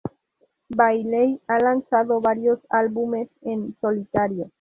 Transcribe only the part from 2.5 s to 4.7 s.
álbumes en solitario.